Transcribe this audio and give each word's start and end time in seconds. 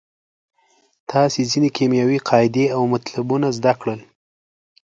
تاسې 1.11 1.39
ځینې 1.51 1.69
کیمیاوي 1.77 2.19
قاعدې 2.29 2.65
او 2.75 2.81
مطلبونه 2.93 3.47
زده 3.57 3.73
کړل. 3.81 3.99